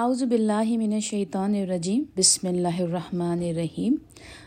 [0.00, 3.94] اعوذ باللہ من الشیطان الرجیم، بسم اللہ الرحمن الرحیم۔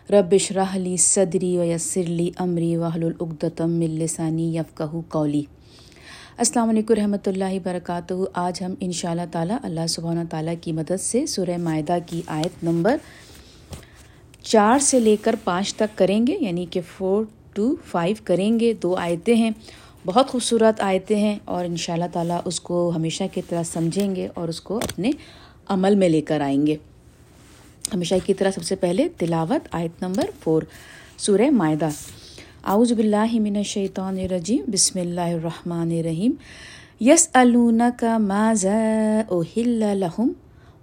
[0.10, 5.44] رب اشرح لی صدری ویسر لی امری واحلل العقدۃ من لسانی یفقهوا قولی۔
[6.38, 10.72] السلام علیکم رحمۃ اللہ وبرکاتہ۔ آج ہم ان شاء اللہ تعالیٰ اللہ سبحانہ تعالیٰ کی
[10.72, 12.98] مدد سے سورہ معدہ کی آیت نمبر
[14.44, 17.24] چار سے لے کر پانچ تک کریں گے یعنی کہ فور
[17.54, 19.52] ٹو فائیو کریں گے۔ دو آیتیں ہیں۔
[20.06, 24.16] بہت خوبصورت آیتیں ہیں اور ان شاء اللہ تعالیٰ اس کو ہمیشہ کی طرح سمجھیں
[24.16, 25.12] گے اور اس کو اپنے
[25.70, 26.76] عمل میں لے کر آئیں گے۔
[27.94, 30.64] ہمیشہ کی طرح سب سے پہلے تلاوت، آیت نمبر فور
[31.18, 31.90] سورہ معدہ
[32.64, 36.34] اعوذ باللہ من الشیطان الرجیم، بسم اللہ الرحمن الرحیم۔
[37.00, 37.28] یس
[37.98, 40.32] کا ماضا اوہل لہم؟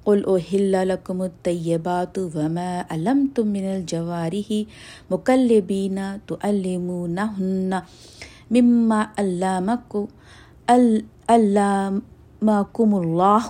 [0.05, 4.53] قل اوہل لکم الطیبات وما علمتم من الجوارح
[5.11, 7.75] مکلبین تعلمونہن
[8.51, 9.97] مما علامک
[11.29, 13.49] علامکم اللہ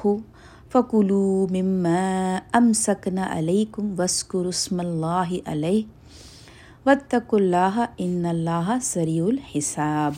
[0.73, 5.83] فکلو مما امسکن علیکم وسکر اسم اللہ علیہ
[6.87, 10.13] وطق اللہ ان اللہ سری الحساب۔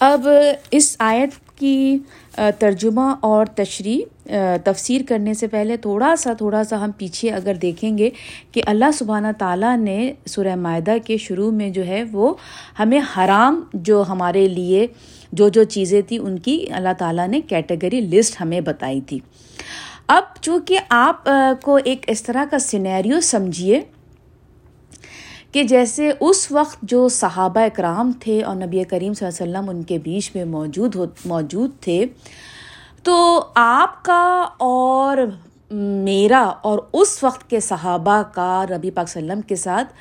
[0.00, 0.28] اب
[0.70, 1.98] اس آیت کی
[2.58, 4.28] ترجمہ اور تشریح
[4.64, 8.10] تفسیر کرنے سے پہلے تھوڑا سا تھوڑا سا ہم پیچھے اگر دیکھیں گے
[8.52, 12.34] کہ اللہ سبحانہ تعالیٰ نے سورہ معدہ کے شروع میں جو ہے وہ
[12.78, 14.86] ہمیں حرام جو ہمارے لیے
[15.32, 19.18] جو جو چیزیں تھیں ان کی اللہ تعالیٰ نے کیٹیگری لسٹ ہمیں بتائی تھی۔
[20.06, 21.28] اب چونکہ آپ
[21.62, 23.80] کو ایک اس طرح کا سینیریو سمجھیے
[25.52, 29.68] کہ جیسے اس وقت جو صحابہ اکرام تھے اور نبی کریم صلی اللہ علیہ وسلم
[29.70, 32.04] ان کے بیچ میں موجود ہو موجود تھے،
[33.02, 33.16] تو
[33.54, 35.16] آپ کا اور
[36.04, 39.92] میرا اور اس وقت کے صحابہ کا ربی پاک وسلم کے ساتھ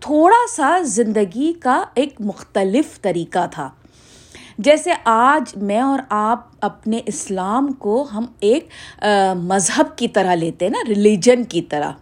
[0.00, 3.68] تھوڑا سا زندگی کا ایک مختلف طریقہ تھا۔
[4.58, 8.68] جیسے آج میں اور آپ اپنے اسلام کو ہم ایک
[9.44, 11.92] مذہب کی طرح لیتے ہیں نا ریلیجن کی طرح۔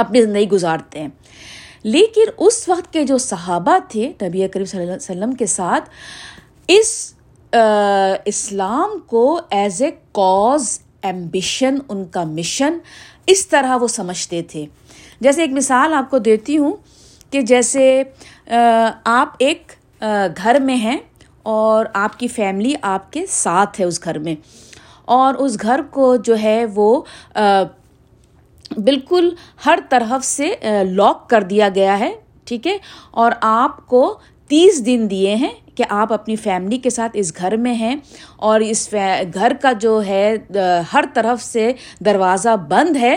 [0.00, 1.08] اپنی زندگی گزارتے ہیں۔
[1.82, 5.88] لیکن اس وقت کے جو صحابہ تھے نبی کریم صلی اللہ علیہ وسلم کے ساتھ،
[6.68, 7.14] اس
[8.24, 12.78] اسلام کو ایز اے کوز ایمبیشن ان کا مشن
[13.26, 14.64] اس طرح وہ سمجھتے تھے۔
[15.20, 16.72] جیسے ایک مثال آپ کو دیتی ہوں
[17.30, 18.02] کہ جیسے
[19.04, 19.72] آپ ایک
[20.36, 20.98] گھر میں ہیں
[21.42, 24.34] اور آپ کی فیملی آپ کے ساتھ ہے اس گھر میں۔
[25.04, 27.00] اور اس گھر کو جو ہے وہ
[28.84, 29.30] بالکل
[29.66, 30.54] ہر طرف سے
[30.90, 32.12] لاک کر دیا گیا ہے،
[32.44, 32.76] ٹھیک ہے؟
[33.10, 34.18] اور آپ کو
[34.48, 37.96] تیس دن دیے ہیں کہ آپ اپنی فیملی کے ساتھ اس گھر میں ہیں
[38.36, 38.94] اور اس
[39.34, 40.36] گھر کا جو ہے
[40.92, 41.72] ہر طرف سے
[42.04, 43.16] دروازہ بند ہے۔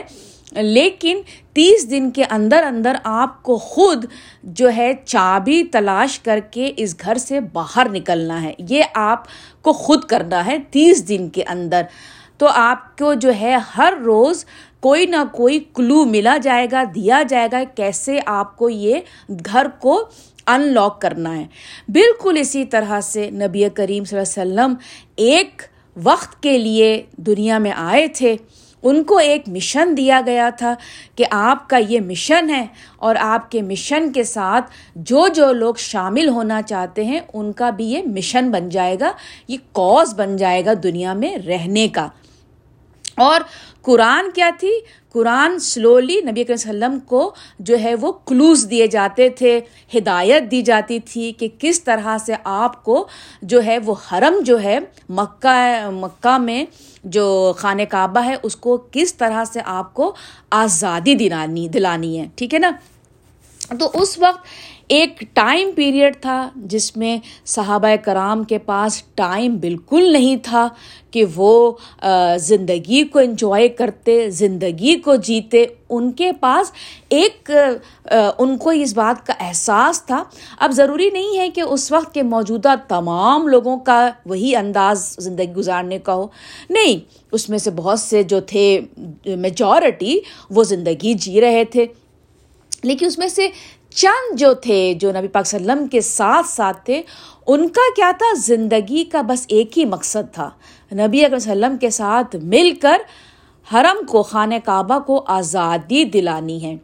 [0.52, 1.22] لیکن
[1.54, 4.06] تیس دن کے اندر اندر آپ کو خود
[4.44, 9.24] جو ہے چابی تلاش کر کے اس گھر سے باہر نکلنا ہے۔ یہ آپ
[9.62, 11.82] کو خود کرنا ہے تیس دن کے اندر۔
[12.38, 14.46] تو آپ کو جو ہے ہر روز
[14.84, 19.00] کوئی نہ کوئی کلو ملا جائے گا، دیا جائے گا کیسے آپ کو یہ
[19.30, 20.06] گھر کو
[20.48, 21.46] ان لاک کرنا ہے۔
[21.88, 24.74] بالکل اسی طرح سے نبی کریم صلی اللہ علیہ وسلم
[25.16, 25.62] ایک
[26.04, 28.36] وقت کے لیے دنیا میں آئے تھے۔
[28.84, 30.74] ان کو ایک مشن دیا گیا تھا
[31.16, 32.66] کہ آپ کا یہ مشن ہے
[32.98, 37.70] اور آپ کے مشن کے ساتھ جو جو لوگ شامل ہونا چاہتے ہیں، ان کا
[37.70, 39.12] بھی یہ مشن بن جائے گا،
[39.48, 42.08] یہ کوز بن جائے گا دنیا میں رہنے کا۔
[43.18, 43.42] اور
[43.82, 44.72] قرآن کیا تھی؟
[45.12, 49.60] قرآن سلولی نبی صلی اللہ علیہ وسلم کو جو ہے وہ کلوز دیے جاتے تھے،
[49.96, 53.06] ہدایت دی جاتی تھی کہ کس طرح سے آپ کو
[53.42, 54.78] جو ہے وہ حرم جو ہے
[55.10, 56.64] مکہ مکہ میں
[57.04, 60.14] جو خانہ کعبہ ہے، اس کو کس طرح سے آپ کو
[60.52, 62.72] آزادی دلانی دلانی ہے، ٹھیک ہے نا؟
[63.80, 70.12] تو اس وقت ایک ٹائم پیریڈ تھا جس میں صحابہ کرام کے پاس ٹائم بالکل
[70.14, 70.68] نہیں تھا
[71.12, 71.72] کہ وہ
[72.40, 76.72] زندگی کو انجوائے کرتے، زندگی کو جیتے۔ ان کے پاس
[77.10, 77.52] ایک
[78.38, 80.24] ان کو اس بات کا احساس تھا۔
[80.60, 85.54] اب ضروری نہیں ہے کہ اس وقت کے موجودہ تمام لوگوں کا وہی انداز زندگی
[85.54, 86.28] گزارنے کا ہو۔
[86.70, 86.98] نہیں،
[87.32, 88.80] اس میں سے بہت سے جو تھے
[89.26, 90.20] میجورٹی
[90.50, 91.86] وہ زندگی جی رہے تھے۔
[92.84, 93.48] لیکن اس میں سے
[93.96, 97.02] چند جو تھے جو نبی پاک وسلم کے ساتھ ساتھ تھے،
[97.48, 100.50] ان کا کیا تھا؟ زندگی کا بس ایک ہی مقصد تھا۔
[100.92, 102.98] نبی اکرم وسلم کے ساتھ مل کر
[103.74, 106.76] حرم کو، خانہ کعبہ کو آزادی دلانی ہے۔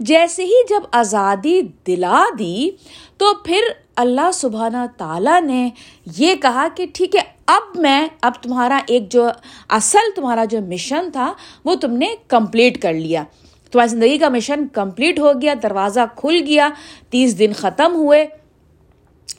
[0.00, 2.70] جیسے ہی جب آزادی دلا دی،
[3.16, 3.60] تو پھر
[3.96, 5.70] اللہ سبحانہ تعالیٰ نے
[6.18, 9.28] یہ کہا کہ ٹھیک ہے، اب میں، اب تمہارا ایک جو
[9.68, 11.32] اصل تمہارا جو مشن تھا،
[11.64, 13.24] وہ تم نے کمپلیٹ کر لیا۔
[13.72, 16.68] تمہاری زندگی کا مشن کمپلیٹ ہو گیا، دروازہ کھل گیا،
[17.10, 18.26] تیس دن ختم ہوئے۔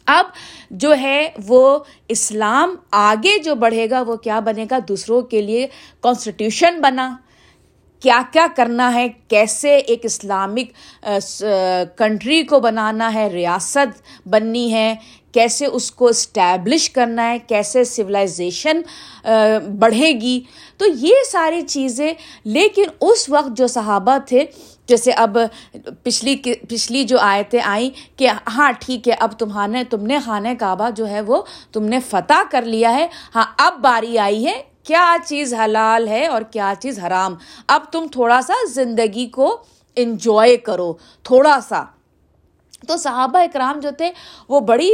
[0.06, 0.26] اب
[0.72, 5.68] جو ہے وہ اسلام آگے جو بڑھے گا، وہ کیا بنے گا؟ دوسروں کے لیے
[6.02, 7.16] کانسٹیٹیوشن بنا۔
[8.00, 11.06] کیا کیا کرنا ہے؟ کیسے ایک اسلامک
[11.98, 14.96] کنٹری کو بنانا ہے؟ ریاست بننی ہے۔
[15.34, 18.82] کیسے اس کو اسٹیبلش کرنا ہے، کیسے سولائزیشن
[19.80, 20.40] بڑھے گی۔
[20.78, 22.14] تو یہ ساری چیزیں،
[22.46, 24.46] لیکن اس وقت جو صحابہ تھے،
[24.88, 25.38] جیسے اب
[26.04, 26.36] پچھلی
[26.70, 27.90] پچھلی جو آیتیں آئیں
[28.20, 31.42] کہ ہاں ٹھیک ہے، اب تمہارے تم نے خانہ کعبہ جو ہے وہ
[31.72, 36.26] تم نے فتح کر لیا ہے۔ ہاں اب باری آئی ہے، کیا چیز حلال ہے
[36.28, 37.36] اور کیا چیز حرام۔
[37.68, 39.58] اب تم تھوڑا سا زندگی کو
[39.98, 40.94] انجوائے کرو،
[41.24, 41.84] تھوڑا سا۔
[42.88, 44.12] تو صحابہ اکرام جو تھے
[44.50, 44.92] وہ بڑی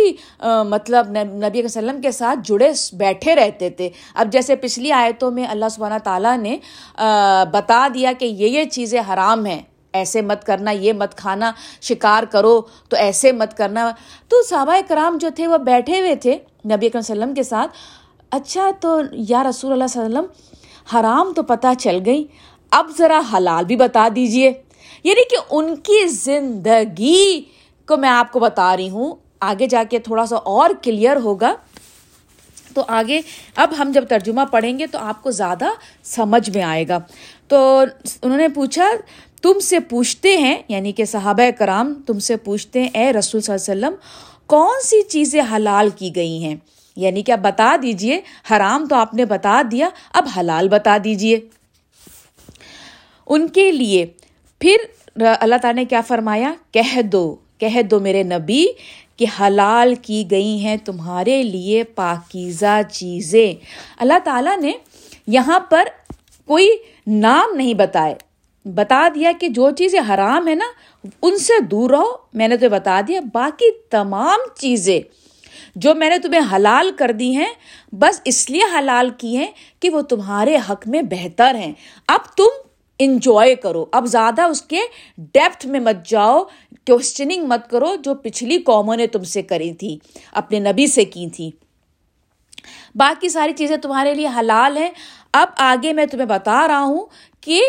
[0.70, 5.70] مطلب نبی وسلم کے ساتھ جڑے بیٹھے رہتے تھے۔ اب جیسے پچھلی آیتوں میں اللہ
[5.72, 6.58] سبحانہ تعالیٰ نے
[7.52, 9.62] بتا دیا کہ یہ یہ چیزیں حرام ہیں،
[9.94, 11.52] ایسے مت کرنا، یہ مت کھانا،
[11.82, 13.92] شکار کرو، تو ایسے مت کرنا۔
[14.28, 17.72] تو صحابہ کرام جو تھے وہ بیٹھے ہوئے تھے نبی اکرم وسلم کے ساتھ۔
[18.32, 22.26] اچھا تو یا رسول اللہ صلی اللہ علیہ وسلم، حرام تو پتہ چل گئی،
[22.72, 24.54] اب ذرا حلال بھی بتا دیجیے۔
[25.04, 27.42] یعنی کہ ان کی زندگی
[27.90, 31.56] کو میں آپ کو بتا رہی ہوں، آگے جا کے تھوڑا سا اور کلیئر ہوگا۔
[32.74, 33.22] تو آگے،
[33.56, 35.66] اب ہم جب ترجمہ پڑھیں گے تو آپ کو زیادہ
[36.04, 37.00] سمجھ میں آئے گا۔
[37.48, 37.84] تو
[38.22, 38.90] انہوں نے پوچھا،
[39.42, 43.56] تم سے پوچھتے ہیں یعنی کہ صحابہ کرام تم سے پوچھتے ہیں، اے رسول صلی
[43.56, 44.10] اللہ علیہ وسلم،
[44.46, 46.56] کون سی چیزیں حلال کی گئی ہیں؟
[46.96, 48.22] یعنی کہ اب بتا دیجیے،
[48.52, 51.40] حرام تو آپ نے بتا دیا، اب حلال بتا دیجیے۔
[53.28, 54.06] ان کے لیے
[54.60, 54.76] پھر
[55.16, 58.66] اللہ تعالیٰ نے کیا فرمایا؟ کہہ دو۔ کہہ دو میرے نبی
[59.18, 63.54] کہ حلال کی گئی ہیں تمہارے لیے پاکیزہ چیزیں۔
[63.98, 64.72] اللہ تعالیٰ نے
[65.28, 65.88] یہاں پر
[66.46, 66.70] کوئی
[67.08, 68.16] نام نہیں بتائے۔
[68.66, 70.66] بتا دیا کہ جو چیزیں حرام ہے نا،
[71.22, 75.02] ان سے دور رہو۔ میں نے تو بتا دیا، باقی تمام چیزیں
[75.76, 77.54] جو میں نے تمہیں حلال کر دی ہیں،
[77.92, 81.74] بس اس لیے حلال کی ہیں کہ وہ تمہارے حق میں بہتر ہیں۔
[82.08, 82.69] اب تم
[83.00, 84.80] انجوائے کرو۔ اب زیادہ اس کے
[85.18, 86.44] ڈیپتھ میں مت جاؤ
[86.88, 89.98] کوشچننگ مت کرو جو پچھلی قوموں نے تم سے کری تھی،
[90.32, 91.50] اپنے نبی سے کی تھی۔
[92.96, 94.90] باقی ساری چیزیں تمہارے لیے حلال ہیں۔
[95.34, 97.06] اب آگے میں تمہیں بتا رہا ہوں
[97.42, 97.62] کہ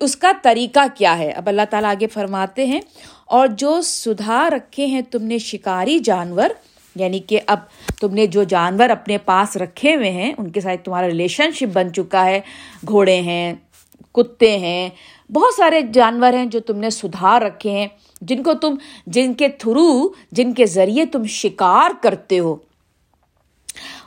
[0.00, 2.80] اس کا طریقہ کیا ہے۔ اب اللہ تعالیٰ آگے فرماتے ہیں،
[3.26, 6.50] اور جو سدھار رکھے ہیں تم نے شکاری جانور
[6.96, 7.58] یعنی کہ اب
[8.00, 11.72] تم نے جو جانور اپنے پاس رکھے ہوئے ہیں، ان کے ساتھ تمہارا ریلیشن شپ
[11.72, 12.40] بن چکا ہے،
[12.86, 13.54] گھوڑے ہیں
[14.16, 14.88] کتے ہیں،
[15.32, 17.86] بہت سارے جانور ہیں جو تم نے سدھار رکھے ہیں،
[18.20, 18.74] جن کو تم،
[19.06, 22.56] جن کے تھرو، جن کے ذریعے تم شکار کرتے ہو۔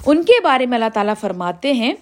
[0.05, 1.93] ان کے بارے میں اللہ تعالیٰ فرماتے ہیں،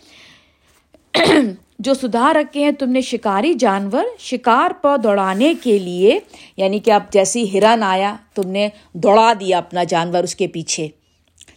[1.80, 6.20] جو سدھار رکھے ہیں تم نے شکاری جانور، شکار پر دوڑانے کے لیے
[6.58, 10.88] یعنی کہ اب جیسی ہرن آیا، تم نے دوڑا دیا اپنا جانور اس کے پیچھے۔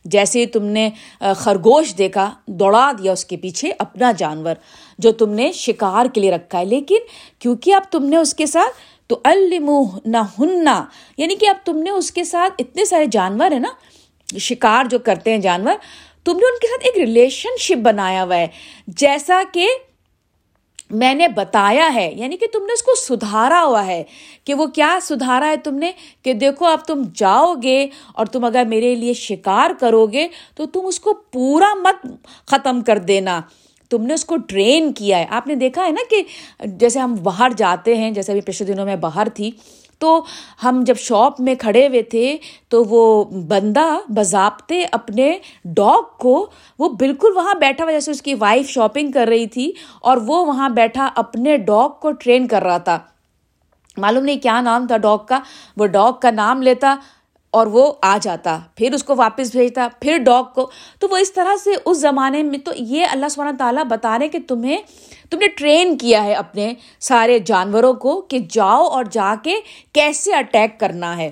[0.05, 0.89] جیسے تم نے
[1.37, 4.55] خرگوش دیکھا، دوڑا دیا اس کے پیچھے اپنا جانور،
[4.99, 7.03] جو تم نے شکار کے لیے رکھا ہے۔ لیکن
[7.39, 9.83] کیونکہ اب تم نے اس کے ساتھ تو المو
[11.17, 13.73] یعنی کہ اب تم نے اس کے ساتھ اتنے سارے جانور ہیں نا،
[14.39, 15.75] شکار جو کرتے ہیں جانور،
[16.25, 18.47] تم نے ان کے ساتھ ایک ریلیشن شپ بنایا ہوا ہے۔
[18.87, 19.67] جیسا کہ
[20.91, 24.05] میں نے بتایا ہے یعنی کہ تم نے اس کو سدھارا ہوا ہے
[24.45, 25.93] کہ وہ کیا سدھارا ہے تم نے؟
[26.23, 30.67] کہ دیکھو، اب تم جاؤ گے اور تم اگر میرے لیے شکار کرو گے تو
[30.67, 32.07] تم اس کو پورا مت
[32.47, 33.41] ختم کر دینا۔
[33.91, 36.23] تم نے اس کو ٹرین کیا ہے۔ آپ نے دیکھا ہے نا کہ
[36.67, 39.51] جیسے ہم باہر جاتے ہیں، جیسے ابھی پچھلے دنوں میں باہر تھی
[40.01, 40.25] تو
[40.65, 42.37] ہم جب شاپ میں کھڑے ہوئے تھے
[42.69, 46.35] تو وہ بندہ باضابطے اپنے ڈاگ کو
[46.79, 50.45] وہ بالکل وہاں بیٹھا ہوا جیسے اس کی وائف شاپنگ کر رہی تھی اور وہ
[50.47, 52.99] وہاں بیٹھا اپنے ڈاگ کو ٹرین کر رہا تھا۔
[53.97, 55.39] معلوم نہیں کیا نام تھا ڈاگ کا،
[55.77, 56.95] وہ ڈاگ کا نام لیتا
[57.51, 61.33] اور وہ آ جاتا، پھر اس کو واپس بھیجتا، پھر ڈاگ کو۔ تو وہ اس
[61.33, 64.79] طرح سے اس زمانے میں تو یہ اللہ سبحانہ تعالیٰ بتا رہے کہ تمہیں،
[65.31, 69.55] تم نے ٹرین کیا ہے اپنے سارے جانوروں کو کہ جاؤ اور جا کے
[69.93, 71.31] کیسے اٹیک کرنا ہے۔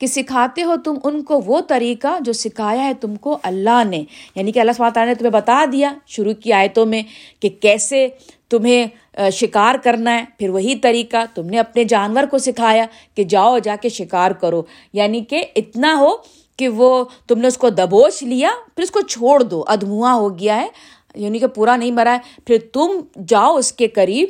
[0.00, 4.04] کہ سکھاتے ہو تم ان کو وہ طریقہ جو سکھایا ہے تم کو اللہ نے۔
[4.34, 7.02] یعنی کہ اللہ سبحانہ تعالیٰ نے تمہیں بتا دیا شروع کی آیتوں میں
[7.40, 8.08] کہ کیسے
[8.58, 8.86] تمہیں
[9.30, 13.76] شکار کرنا ہے۔ پھر وہی طریقہ تم نے اپنے جانور کو سکھایا کہ جاؤ، جا
[13.82, 16.16] کے شکار کرو۔ یعنی کہ اتنا ہو
[16.58, 20.38] کہ وہ، تم نے اس کو دبوچ لیا، پھر اس کو چھوڑ دو۔ ادھواں ہو
[20.38, 20.68] گیا ہے۔
[21.14, 24.28] یعنی کہ پورا نہیں مرا ہے۔ پھر تم جاؤ اس کے قریب۔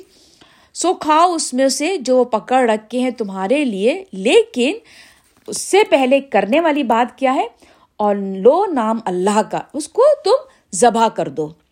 [0.75, 4.73] سو کھاؤ اس میں سے جو وہ پکڑ رکھے ہیں تمہارے لیے۔ لیکن
[5.47, 7.47] اس سے پہلے کرنے والی بات کیا ہے؟
[7.97, 11.64] اور لو نام اللہ کا، اس کو تم ذبح کر دو۔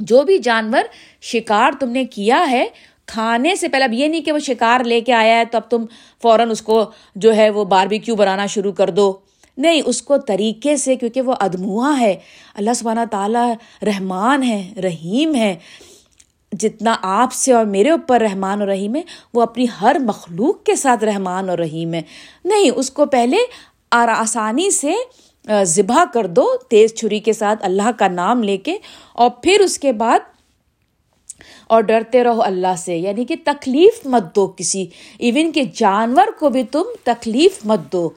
[0.00, 0.82] جو بھی جانور
[1.20, 2.66] شکار تم نے کیا ہے،
[3.06, 5.70] کھانے سے پہلے، اب یہ نہیں کہ وہ شکار لے کے آیا ہے تو اب
[5.70, 5.84] تم
[6.22, 9.12] فوراً اس کو جو ہے وہ باربی کیوں بنانا شروع کر دو۔
[9.58, 12.16] نہیں، اس کو طریقے سے، کیونکہ وہ ادموا ہے۔
[12.54, 15.56] اللہ سبحانہ تعالیٰ رحمان ہے، رحیم ہے۔
[16.52, 19.02] جتنا آپ سے اور میرے اوپر رحمان اور رحیم ہے،
[19.34, 22.02] وہ اپنی ہر مخلوق کے ساتھ رحمان اور رحیم ہے۔
[22.44, 23.36] نہیں، اس کو پہلے
[23.90, 24.92] آسانی سے
[25.62, 28.76] ذبح کر دو تیز چھری کے ساتھ اللہ کا نام لے کے،
[29.12, 30.18] اور پھر اس کے بعد،
[31.66, 34.86] اور ڈرتے رہو اللہ سے یعنی کہ تکلیف مت دو کسی
[35.18, 38.10] ایون کہ جانور کو بھی تم تکلیف مت دو۔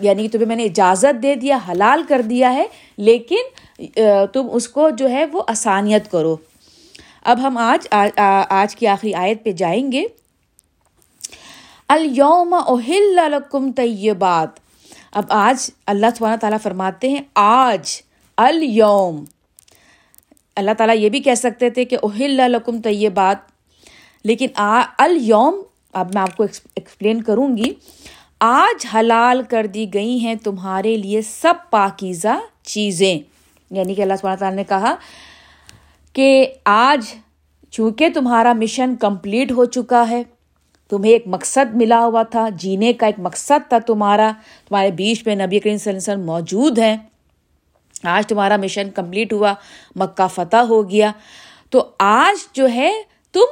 [0.00, 2.66] یعنی کہ تمہیں میں نے اجازت دے دیا، حلال کر دیا ہے،
[2.96, 3.92] لیکن
[4.32, 6.36] تم اس کو جو ہے وہ آسانیت کرو۔
[7.24, 7.88] اب ہم آج
[8.50, 10.04] آج کی آخری آیت پہ جائیں گے۔
[11.88, 14.61] الوم اوہل لکم طیبات۔
[15.12, 18.02] اب آج اللہ سبحانہ تعالیٰ فرماتے ہیں، آج
[18.36, 19.24] الوم
[20.56, 23.36] اللہ تعالیٰ یہ بھی کہہ سکتے تھے کہ اوہل لکم طیبات
[24.24, 27.74] لیکن آ الوم اب میں آپ کو ایکسپلین کروں گی
[28.40, 33.18] آج حلال کر دی گئی ہیں تمہارے لیے سب پاکیزہ چیزیں۔
[33.70, 34.94] یعنی کہ اللہ سبحانہ تعالیٰ نے کہا
[36.12, 37.04] کہ آج
[37.70, 40.22] چونکہ تمہارا مشن کمپلیٹ ہو چکا ہے
[40.90, 44.32] تمہیں ایک مقصد ملا ہوا تھا، جینے کا ایک مقصد تھا تمہارا۔
[44.68, 46.96] تمہارے بیچ میں نبی کریم صلی اللہ علیہ وسلم موجود ہیں۔
[48.04, 49.54] آج تمہارا مشن کمپلیٹ ہوا،
[49.96, 51.12] مکہ فتح ہو گیا۔
[51.70, 52.92] تو آج جو ہے،
[53.32, 53.44] تم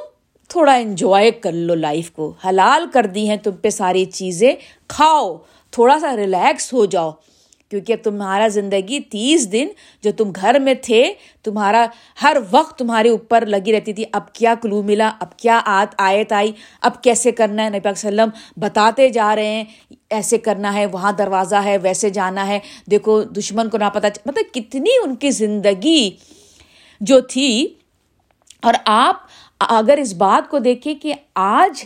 [0.47, 4.55] تھوڑا انجوائے کر لو لائف کو۔ حلال کر دی ہیں تم پہ ساری چیزیں۔
[4.87, 5.37] کھاؤ،
[5.71, 7.11] تھوڑا سا ریلیکس ہو جاؤ۔
[7.71, 9.67] کیونکہ اب تمہارا زندگی تیس دن
[10.03, 11.13] جو تم گھر میں تھے،
[11.43, 11.85] تمہارا
[12.21, 16.31] ہر وقت تمہارے اوپر لگی رہتی تھی۔ اب کیا کلو ملا؟ اب کیا آت آیت
[16.31, 16.51] آئی؟
[16.81, 19.63] اب کیسے کرنا ہے؟ نبی وسلم بتاتے جا رہے ہیں،
[20.09, 22.59] ایسے کرنا ہے، وہاں دروازہ ہے، ویسے جانا ہے۔
[22.91, 26.11] دیکھو، دشمن کو نہ پتہ مطلب کتنی ان کی زندگی
[27.01, 27.67] جو تھی۔
[28.61, 29.15] اور آپ
[29.59, 31.83] اگر اس بات کو دیکھیں کہ آج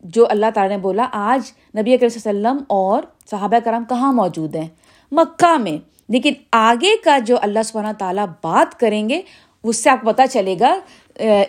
[0.00, 3.84] جو اللہ تعالیٰ نے بولا، آج نبی اکرم صلی اللہ علیہ وسلم اور صحابہ کرام
[3.88, 4.68] کہاں موجود ہیں؟
[5.12, 9.20] مکہ میں۔ لیکن آگے کا جو اللہ سبحانہ تعالیٰ بات کریں گے
[9.64, 10.78] اس سے آپ کو پتہ چلے گا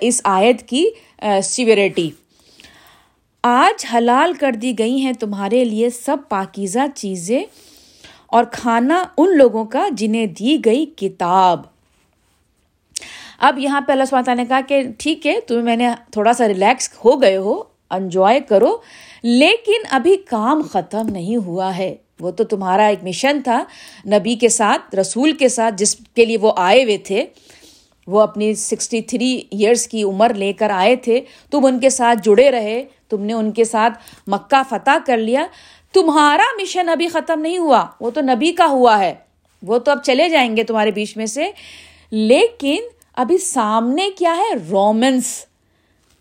[0.02, 0.86] اس آیت کی
[1.44, 2.10] سیوریٹی
[3.44, 7.44] آج حلال کر دی گئی ہیں تمہارے لیے سب پاکیزہ چیزیں
[8.28, 11.62] اور کھانا ان لوگوں کا جنہیں دی گئی کتاب۔
[13.40, 16.48] اب یہاں پہ اللہ سبحانہ نے کہا کہ ٹھیک ہے، تمہیں میں نے تھوڑا سا
[16.48, 18.78] ریلیکس ہو گئے ہو انجوائے کرو،
[19.24, 23.64] لیکن ابھی کام ختم نہیں ہوا ہے۔ وہ تو تمہارا ایک مشن تھا،
[24.06, 27.26] نبی کے ساتھ، رسول کے ساتھ، جس کے لیے وہ آئے ہوئے تھے۔
[28.08, 31.22] وہ اپنی سکسٹی تھری ایئرس کی عمر لے کر آئے تھے۔
[31.52, 33.98] تم ان کے ساتھ جڑے رہے، تم نے ان کے ساتھ
[34.28, 35.46] مکہ فتح کر لیا۔
[35.94, 39.14] تمہارا مشن ابھی ختم نہیں ہوا، وہ تو نبی کا ہوا ہے۔
[39.64, 41.52] وہ تو اب چلے جائیں گے تمہارے بیچ میں سے۔
[42.12, 42.78] لیکن
[43.14, 45.46] ابھی سامنے کیا ہے؟ رومنس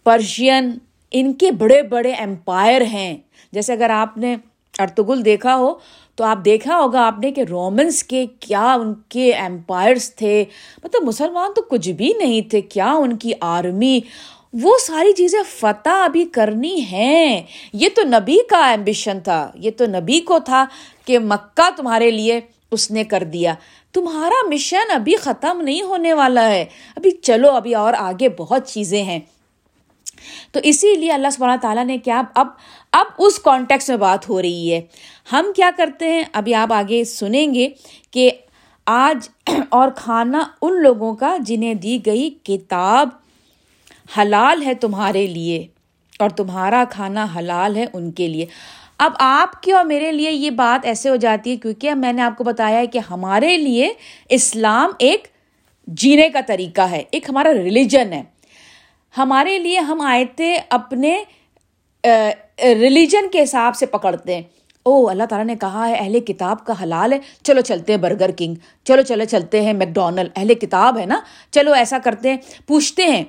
[0.05, 0.79] پرشین
[1.11, 3.17] ان کے بڑے بڑے امپائر ہیں۔
[3.53, 4.37] جیسے اگر آپ نے
[4.79, 5.75] ارتگل دیکھا ہو،
[6.15, 10.45] تو آپ دیکھا ہوگا آپ نے کہ رومنس کے کیا ان کے امپائرس تھے۔
[10.85, 14.01] مطلب مسلمان تو کچھ بھی نہیں تھے، کیا ان کی آرمی؟
[14.63, 17.43] وہ ساری چیزیں فتح ابھی کرنی ہیں۔
[17.73, 20.67] یہ تو نبی کا ایمبیشن تھا، یہ تو نبی کو تھا
[21.05, 22.41] کہ مکہ تمہارے لیے
[22.71, 23.55] اس نے کر دیا۔
[23.93, 26.65] تمہارا مشن ابھی ختم نہیں ہونے والا ہے۔
[26.97, 29.21] ابھی چلو، ابھی اور آگے بہت چیزیں ہیں۔
[30.53, 32.49] تو اسی لیے اللہ سبحانہ تعالیٰ نے کیا اب
[32.97, 34.81] اب اس کانٹیکس میں بات ہو رہی ہے۔
[35.33, 37.69] ہم کیا کرتے ہیں؟ ابھی آپ آگے سنیں گے
[38.11, 38.31] کہ
[38.87, 39.29] آج
[39.69, 43.09] اور کھانا ان لوگوں کا جنہیں دی گئی کتاب
[44.19, 45.67] حلال ہے تمہارے لیے
[46.19, 48.47] اور تمہارا کھانا حلال ہے ان کے لیے۔
[48.99, 52.23] اب آپ کے اور میرے لیے یہ بات ایسے ہو جاتی ہے کیونکہ میں نے
[52.23, 53.93] آپ کو بتایا ہے کہ ہمارے لیے
[54.29, 55.29] اسلام ایک
[55.87, 58.23] جینے کا طریقہ ہے، ایک ہمارا ریلیجن ہے۔
[59.19, 61.25] ہمارے لیے ہم آئے تھے اپنے
[62.65, 64.43] ریلیجن کے حساب سے پکڑتے ہیں۔
[64.83, 68.31] او اللہ تعالیٰ نے کہا ہے اہل کتاب کا حلال ہے۔ چلو چلتے ہیں برگر
[68.31, 71.21] کنگ۔ چلو چلو چلتے ہیں میک ڈونلڈ اہل کتاب ہے نا؟
[71.51, 72.37] چلو ایسا کرتے ہیں۔
[72.67, 73.25] پوچھتے ہیں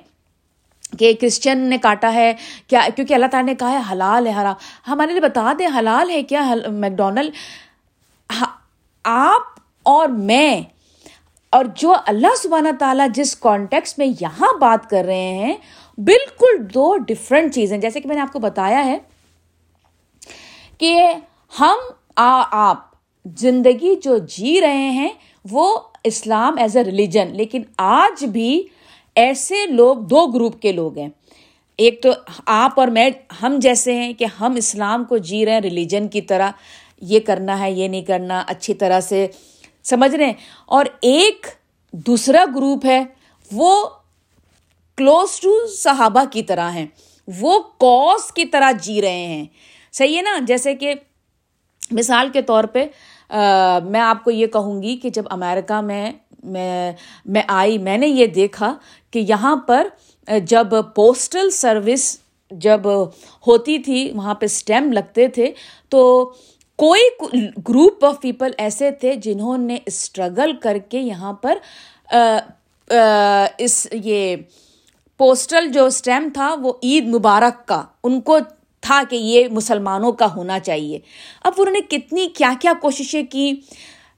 [0.98, 2.34] کہ کرسچن نے کاٹا ہے۔
[2.66, 4.54] کیا؟ کیونکہ اللہ تعالیٰ نے کہا ہے حلال ہے، حرام۔
[4.88, 7.30] ہمارے لیے بتا دیں حلال ہے کیا میک ڈونلڈ
[8.40, 8.48] ہاں،
[9.04, 9.42] آپ
[9.82, 10.62] اور میں۔
[11.50, 15.56] اور جو اللہ سبحانہ تعالیٰ جس کانٹیکس میں یہاں بات کر رہے ہیں،
[15.98, 18.98] بالکل دو ڈفرینٹ چیزیں۔ جیسے کہ میں نے آپ کو بتایا ہے
[20.78, 21.14] کہ
[21.60, 21.76] ہم
[22.16, 22.76] آپ
[23.36, 25.08] زندگی جو جی رہے ہیں
[25.50, 28.62] وہ اسلام ایز اے ریلیجن لیکن آج بھی
[29.14, 31.08] ایسے لوگ دو گروپ کے لوگ ہیں۔
[31.76, 32.08] ایک تو
[32.46, 33.10] آپ اور میں،
[33.42, 36.50] ہم جیسے ہیں کہ ہم اسلام کو جی رہے ہیں ریلیجن کی طرح
[37.00, 39.26] یہ کرنا ہے، یہ نہیں کرنا، اچھی طرح سے
[39.84, 40.32] سمجھ رہے ہیں۔
[40.66, 41.46] اور ایک
[41.92, 43.04] دوسرا گروپ ہے،
[43.52, 43.86] وہ
[44.96, 46.86] کلوز ٹو صحابہ کی طرح ہیں۔
[47.40, 49.44] وہ کوس کی طرح جی رہے ہیں۔
[49.94, 50.94] صحیح ہے نا؟ جیسے کہ
[51.90, 52.86] مثال کے طور پہ
[53.84, 56.10] میں آپ کو یہ کہوں گی کہ جب امریکہ میں
[56.44, 56.92] میں
[57.26, 58.72] میں آئی، میں نے یہ دیکھا
[59.10, 59.88] کہ یہاں پر
[60.46, 62.16] جب پوسٹل سروس
[62.50, 62.86] جب
[63.46, 65.50] ہوتی تھی، وہاں پہ اسٹیم لگتے تھے،
[65.88, 66.32] تو
[66.78, 67.02] کوئی
[67.68, 71.58] گروپ آف پیپل ایسے تھے جنہوں نے اسٹرگل کر کے یہاں پر
[73.58, 74.36] اس، یہ
[75.20, 78.38] پوسٹل جو اسٹیم تھا، وہ عید مبارک کا، ان کو
[78.80, 80.98] تھا کہ یہ مسلمانوں کا ہونا چاہیے۔
[81.44, 83.52] اب انہوں نے کتنی کیا کیا کوششیں کی۔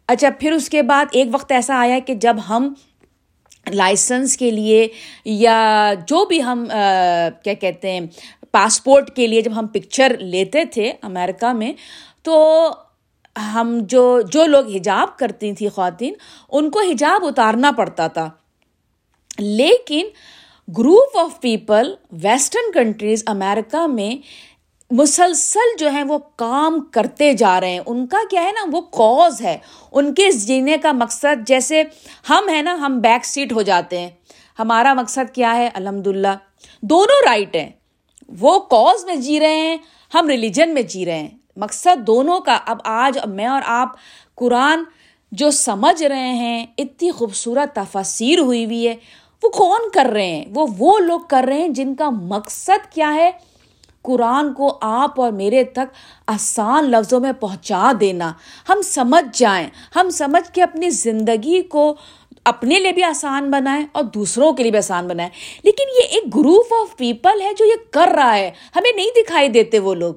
[0.09, 2.75] اچھا پھر اس کے بعد ایک وقت ایسا آیا کہ جب ہم
[3.73, 4.89] لائسنس کے لیے
[5.25, 6.65] یا جو بھی ہم
[7.45, 8.01] کیا کہتے ہیں،
[8.51, 11.73] پاسپورٹ کے لیے جب ہم پکچر لیتے تھے امیرکا میں،
[12.23, 12.69] تو
[13.55, 16.15] ہم جو جو لوگ حجاب کرتی تھیں خواتین،
[16.49, 18.31] ان کو حجاب اتارنا پڑتا تھا۔
[19.39, 20.07] لیکن
[20.79, 24.15] group of people western countries America میں
[24.91, 28.81] مسلسل جو ہیں وہ کام کرتے جا رہے ہیں۔ ان کا کیا ہے نا، وہ
[28.81, 29.59] کوز ہے۔
[29.93, 31.83] ان کے جینے کا مقصد، جیسے
[32.29, 34.11] ہم ہیں نا، ہم بیک سیٹ ہو جاتے ہیں۔
[34.59, 36.29] ہمارا مقصد کیا ہے؟ الحمد للہ
[36.83, 37.71] دونوں رائٹ ہیں۔
[38.41, 39.77] وہ کوز میں جی رہے ہیں،
[40.15, 43.89] ہم ریلیجن میں جی رہے ہیں۔ مقصد دونوں کا۔ اب آج میں اور آپ
[44.35, 44.83] قرآن
[45.33, 48.95] جو سمجھ رہے ہیں، اتنی خوبصورت تفاصیر ہوئی ہوئی ہے۔
[49.43, 53.15] وہ کون کر رہے ہیں؟ وہ وہ لوگ کر رہے ہیں جن کا مقصد کیا
[53.15, 53.31] ہے؟
[54.03, 55.95] قرآن کو آپ اور میرے تک
[56.27, 58.33] آسان لفظوں میں پہنچا دینا۔
[58.69, 61.97] ہم سمجھ جائیں۔ ہم سمجھ کے اپنی زندگی کو
[62.45, 65.31] اپنے لیے بھی آسان بنائیں اور دوسروں کے لیے بھی آسان بنائیں۔
[65.63, 69.49] لیکن یہ ایک گروپ آف پیپل ہے جو یہ کر رہا ہے۔ ہمیں نہیں دکھائی
[69.49, 70.15] دیتے وہ لوگ۔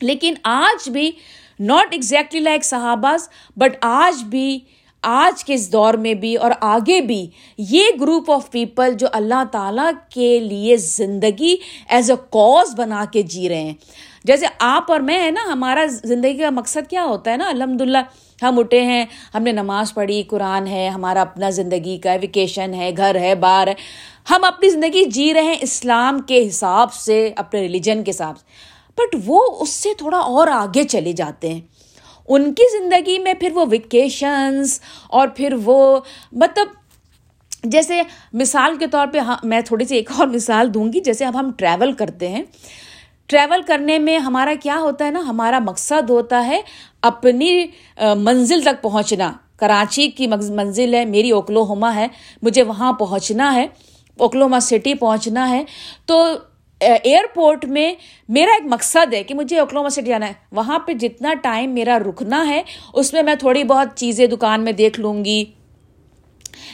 [0.00, 1.12] لیکن آج بھی
[1.60, 4.60] ناٹ ایگزیکٹلی لائک صحاباز بٹ آج بھی
[5.08, 7.26] آج کے اس دور میں بھی اور آگے بھی
[7.58, 11.56] یہ گروپ آف پیپل جو اللہ تعالیٰ کے لیے زندگی
[11.88, 13.74] ایز اے کوز بنا کے جی رہے ہیں۔
[14.24, 17.80] جیسے آپ اور میں ہے نا، ہمارا زندگی کا مقصد کیا ہوتا ہے نا؟ الحمد
[17.80, 17.98] للہ
[18.42, 22.90] ہم اٹھے ہیں، ہم نے نماز پڑھی، قرآن ہے، ہمارا اپنا زندگی کا ویکیشن ہے،
[22.96, 23.74] گھر ہے بار ہے۔
[24.30, 28.76] ہم اپنی زندگی جی رہے ہیں اسلام کے حساب سے، اپنے ریلیجن کے حساب سے۔
[28.96, 31.60] بٹ وہ اس سے تھوڑا اور آگے چلے جاتے ہیں۔
[32.28, 36.00] ان کی زندگی میں پھر وہ ویکیشنس اور پھر وہ
[36.32, 36.68] مطلب
[37.64, 41.24] جیسے مثال کے طور پہ ہاں، میں تھوڑی سی ایک اور مثال دوں گی۔ جیسے
[41.24, 42.42] اب ہم ٹریول کرتے ہیں۔
[43.26, 46.60] ٹریول کرنے میں ہمارا کیا ہوتا ہے نا؟ ہمارا مقصد ہوتا ہے
[47.02, 47.66] اپنی
[48.16, 52.06] منزل تک پہنچنا۔ کراچی کی منزل ہے، میری اوکلو ہے،
[52.42, 53.66] مجھے وہاں پہنچنا ہے
[54.18, 55.64] اوکلوما سٹی پہنچنا ہے۔
[56.06, 56.26] تو
[56.80, 57.94] ایئرپورٹ میں
[58.28, 61.98] میرا ایک مقصد ہے کہ مجھے اوکلوما سٹی جانا ہے۔ وہاں پہ جتنا ٹائم میرا
[61.98, 62.62] رکنا ہے،
[62.94, 65.44] اس میں میں تھوڑی بہت چیزیں دکان میں دیکھ لوں گی۔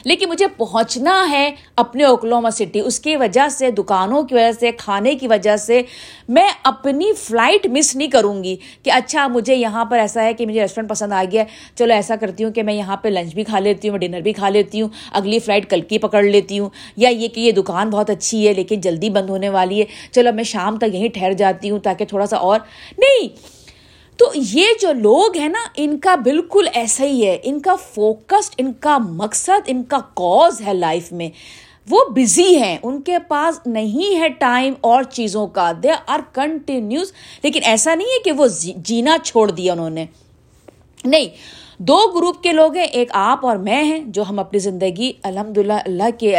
[0.03, 4.71] لیکن مجھے پہنچنا ہے اپنے اوکلوما سٹی۔ اس کی وجہ سے، دکانوں کی وجہ سے،
[4.71, 5.81] کھانے کی وجہ سے
[6.29, 10.45] میں اپنی فلائٹ مس نہیں کروں گی کہ اچھا مجھے یہاں پر ایسا ہے کہ
[10.45, 11.43] مجھے ریسٹورینٹ پسند آ گیا
[11.75, 14.21] چلو ایسا کرتی ہوں کہ میں یہاں پہ لنچ بھی کھا لیتی ہوں میں ڈنر
[14.21, 17.51] بھی کھا لیتی ہوں، اگلی فلائٹ کل کی پکڑ لیتی ہوں۔ یا یہ کہ یہ
[17.51, 21.09] دکان بہت اچھی ہے لیکن جلدی بند ہونے والی ہے، چلو میں شام تک یہیں
[21.09, 22.59] ٹھہر جاتی ہوں تاکہ تھوڑا سا اور۔
[22.97, 23.27] نہیں!
[24.17, 28.53] تو یہ جو لوگ ہیں نا، ان کا بالکل ایسا ہی ہے۔ ان کا فوکسڈ
[28.57, 31.29] ان کا مقصد، ان کا کوز ہے لائف میں۔
[31.89, 37.13] وہ بزی ہیں۔ ان کے پاس نہیں ہے ٹائم اور چیزوں کا۔ دے آر کنٹینیوس
[37.43, 40.05] لیکن ایسا نہیں ہے کہ وہ جینا چھوڑ دیا انہوں نے۔
[41.05, 41.25] نہیں،
[41.77, 45.57] دو گروپ کے لوگ ہیں۔ ایک آپ اور میں ہیں، جو ہم اپنی زندگی الحمد
[45.57, 46.35] للہ اللہ کے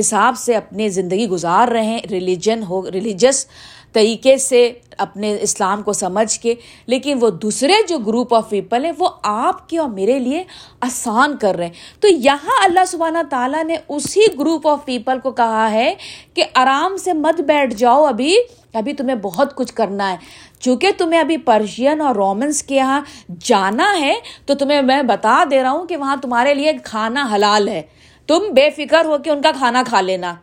[0.00, 3.46] حساب سے اپنی زندگی گزار رہے ہیں۔ ریلیجن ہو ریلیجس
[3.92, 6.54] طریقے سے اپنے اسلام کو سمجھ کے،
[6.86, 10.44] لیکن وہ دوسرے جو گروپ آف پیپل ہیں، وہ آپ کے اور میرے لیے
[10.80, 15.30] آسان کر رہے ہیں۔ تو یہاں اللہ سبحانہ تعالیٰ نے اسی گروپ آف پیپل کو
[15.30, 15.94] کہا ہے
[16.34, 18.36] کہ آرام سے مت بیٹھ جاؤ، ابھی
[18.74, 20.16] ابھی تمہیں بہت کچھ کرنا ہے۔
[20.60, 23.00] چونکہ تمہیں ابھی پرشین اور رومنس کے یہاں
[23.42, 24.14] جانا ہے،
[24.46, 27.82] تو تمہیں میں بتا دے رہا ہوں کہ وہاں تمہارے لیے کھانا حلال ہے۔
[28.26, 30.34] تم بے فکر ہو کے ان کا کھانا کھا لینا۔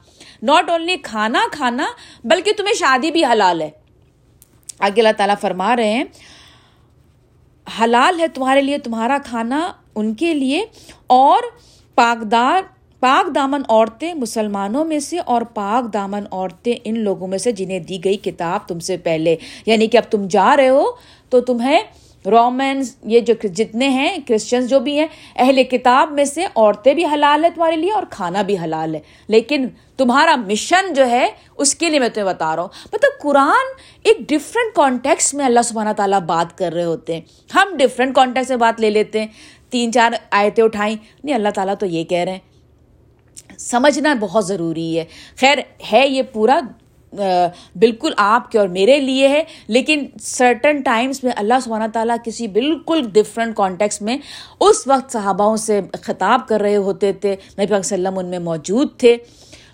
[0.45, 1.85] ناٹ اونلی کھانا کھانا
[2.23, 3.69] بلکہ تمہیں شادی بھی حلال ہے
[4.79, 6.03] آگے اللہ تعالیٰ فرما رہے ہیں
[7.67, 10.63] حلال ہے تمہارے لیے تمہارا کھانا ان کے لیے
[11.07, 11.43] اور
[11.97, 12.61] پاکدار
[13.01, 17.79] پاک دامن عورتیں مسلمانوں میں سے اور پاک دامن عورتیں ان لوگوں میں سے جنہیں
[17.79, 20.83] دی گئی کتاب تم سے پہلے یعنی کہ اب تم جا رہے ہو
[21.29, 21.79] تو تمہیں
[22.27, 27.05] رومنس یہ جو جتنے ہیں کرسچنس جو بھی ہیں، اہل کتاب میں سے عورتیں بھی
[27.05, 31.75] حلال ہے تمہارے لیے اور کھانا بھی حلال ہے۔ لیکن تمہارا مشن جو ہے، اس
[31.75, 35.89] کے لیے میں تمہیں بتا رہا ہوں۔ مطلب قرآن ایک ڈفرینٹ کانٹیکس میں اللہ سبحانہ
[35.97, 37.21] تعالیٰ بات کر رہے ہوتے ہیں۔
[37.55, 39.27] ہم ڈفرینٹ کانٹیکس میں بات لے لیتے ہیں۔
[39.69, 42.39] تین چار آیتیں اٹھائیں۔ نہیں، اللہ تعالیٰ تو یہ کہہ رہے ہیں۔
[43.59, 45.05] سمجھنا بہت ضروری ہے۔
[45.39, 45.57] خیر،
[45.93, 46.59] ہے یہ پورا
[47.15, 52.47] بالکل آپ کے اور میرے لیے ہے، لیکن سرٹن ٹائمس میں اللہ سبحانہ تعالیٰ کسی
[52.49, 54.17] بالکل ڈفرینٹ کانٹیکس میں
[54.59, 58.97] اس وقت صحاباؤں سے خطاب کر رہے ہوتے تھے، نبی پاک وسلم ان میں موجود
[58.97, 59.15] تھے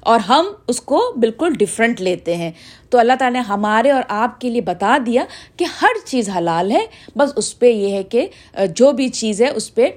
[0.01, 2.51] اور ہم اس کو بالکل ڈفرینٹ لیتے ہیں۔
[2.89, 5.23] تو اللہ تعالیٰ نے ہمارے اور آپ کے لیے بتا دیا
[5.57, 8.27] کہ ہر چیز حلال ہے، بس اس پہ یہ ہے کہ
[8.75, 9.89] جو بھی چیز ہے اس پہ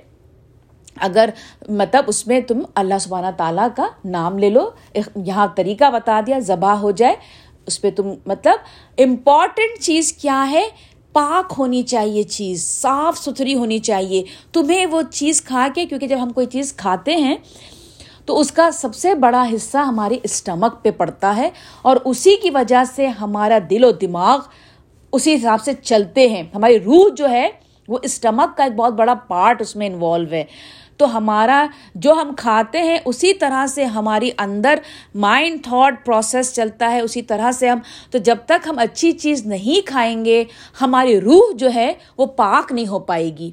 [1.01, 1.31] اگر
[1.69, 4.71] مطلب اس میں تم اللہ سبحانہ تعالیٰ کا نام لے لو
[5.17, 7.17] یہاں طریقہ بتا دیا، ذبح ہو جائے،
[7.67, 8.55] اس پہ تم مطلب
[8.99, 10.69] امپورٹنٹ چیز کیا ہے؟
[11.13, 16.19] پاک ہونی چاہیے چیز، صاف ستھری ہونی چاہیے۔ تمہیں وہ چیز کھا کے، کیونکہ جب
[16.23, 17.37] ہم کوئی چیز کھاتے ہیں،
[18.25, 21.51] تو اس کا سب سے بڑا حصہ ہماری اسٹمک پہ پڑتا ہے
[21.83, 24.39] اور اسی کی وجہ سے ہمارا دل و دماغ
[25.13, 27.49] اسی حساب سے چلتے ہیں۔ ہماری روح جو ہے،
[27.89, 30.45] وہ اسٹمک کا ایک بہت بڑا پارٹ اس میں انوالو ہے۔
[30.97, 34.79] تو ہمارا جو ہم کھاتے ہیں اسی طرح سے ہماری اندر
[35.15, 37.79] مائنڈ تھاٹ پروسیس چلتا ہے، اسی طرح سے ہم،
[38.11, 40.45] تو جب تک ہم اچھی چیز نہیں کھائیں گے،
[40.81, 43.51] ہماری روح جو ہے وہ پاک نہیں ہو پائے گی۔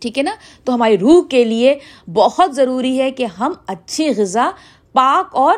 [0.00, 1.74] ٹھیک ہے نا؟ تو ہماری روح کے لیے
[2.12, 4.50] بہت ضروری ہے کہ ہم اچھی غذا،
[4.92, 5.56] پاک اور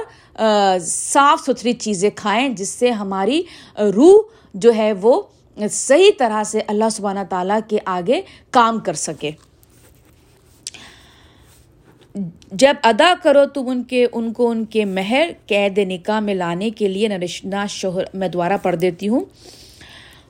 [0.80, 3.42] صاف ستھری چیزیں کھائیں، جس سے ہماری
[3.94, 4.18] روح
[4.54, 5.20] جو ہے وہ
[5.70, 9.30] صحیح طرح سے اللہ سبحانہ تعالیٰ کے آگے کام کر سکے۔
[12.52, 16.70] جب ادا کرو تم ان کے، ان کو ان کے مہر، قید نکاح میں لانے
[16.70, 17.08] کے لیے
[17.44, 19.24] نہ شوہر میں دوبارہ پڑھ دیتی ہوں۔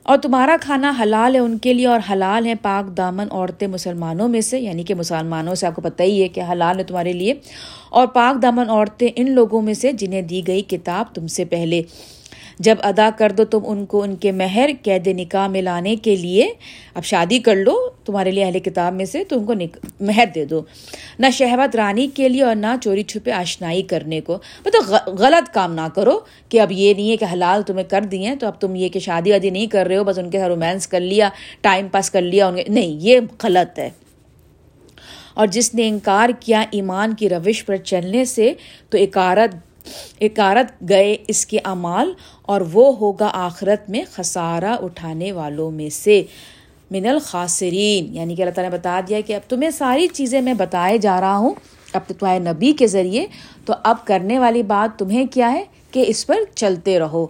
[0.03, 4.27] اور تمہارا کھانا حلال ہے ان کے لیے اور حلال ہیں پاک دامن عورتیں مسلمانوں
[4.27, 7.13] میں سے یعنی کہ مسلمانوں سے، آپ کو پتہ ہی ہے کہ حلال ہے تمہارے
[7.13, 7.33] لیے۔
[7.89, 11.81] اور پاک دامن عورتیں ان لوگوں میں سے جنہیں دی گئی کتاب تم سے پہلے۔
[12.59, 16.15] جب ادا کر دو تم ان کو ان کے مہر قید نکاح میں لانے کے
[16.15, 16.49] لیے،
[16.93, 19.53] اب شادی کر لو، تمہارے لیے اہل کتاب میں سے تو ان کو
[19.99, 20.61] مہر دے دو۔
[21.19, 25.73] نہ شہوت رانی کے لیے اور نہ چوری چھپے آشنائی کرنے کو۔ مطلب غلط کام
[25.73, 28.75] نہ کرو کہ اب یہ نہیں ہے کہ حلال تمہیں کر دیے تو اب تم
[28.75, 31.29] یہ کہ شادی وادی نہیں کر رہے ہو، بس ان کے ساتھ رومانس کر لیا،
[31.61, 33.89] ٹائم پاس کر لیا، ان کے، نہیں، یہ غلط ہے۔
[35.33, 38.53] اور جس نے انکار کیا ایمان کی روش پر چلنے سے،
[38.89, 39.55] تو اکارت
[40.21, 46.23] اکارت گئے اس کے اعمال اور وہ ہوگا آخرت میں خسارہ اٹھانے والوں میں سے۔
[46.91, 50.53] من الخاسرین یعنی کہ اللہ تعالیٰ نے بتا دیا کہ اب تمہیں ساری چیزیں میں
[50.53, 51.53] بتائے جا رہا ہوں،
[51.93, 53.25] اب تمہارے نبی کے ذریعے۔
[53.65, 57.27] تو اب کرنے والی بات تمہیں کیا ہے؟ کہ اس پر چلتے رہو۔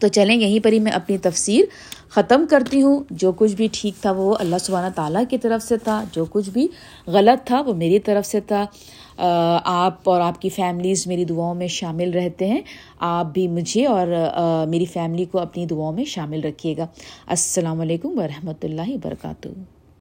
[0.00, 1.64] تو چلیں، یہیں پر ہی میں اپنی تفسیر
[2.10, 5.78] ختم کرتی ہوں۔ جو کچھ بھی ٹھیک تھا وہ اللہ سبحانہ تعالیٰ کی طرف سے
[5.78, 6.68] تھا، جو کچھ بھی
[7.06, 8.66] غلط تھا وہ میری طرف سے تھا۔
[9.64, 12.60] آپ اور آپ کی فیملیز میری دعاؤں میں شامل رہتے ہیں۔
[13.00, 14.06] آپ بھی مجھے اور
[14.68, 16.86] میری فیملی کو اپنی دعاؤں میں شامل رکھیے گا۔
[17.26, 19.48] السلام علیکم ورحمۃ اللہ وبرکاتہ۔